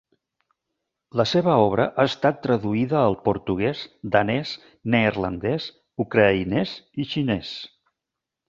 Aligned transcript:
La 1.19 1.25
seva 1.31 1.57
obra 1.65 1.85
ha 1.89 2.05
estat 2.11 2.39
traduïda 2.47 2.97
al 3.01 3.17
portuguès, 3.27 3.83
danès, 4.17 4.55
neerlandès, 4.95 5.71
ucraïnès 6.09 6.77
i 7.05 7.11
xinès. 7.15 7.57